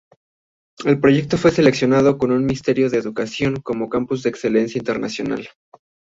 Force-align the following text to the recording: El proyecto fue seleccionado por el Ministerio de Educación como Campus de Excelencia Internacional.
El 0.83 0.99
proyecto 0.99 1.37
fue 1.37 1.51
seleccionado 1.51 2.17
por 2.17 2.31
el 2.31 2.39
Ministerio 2.39 2.89
de 2.89 2.97
Educación 2.97 3.57
como 3.57 3.87
Campus 3.87 4.23
de 4.23 4.31
Excelencia 4.31 4.79
Internacional. 4.79 5.47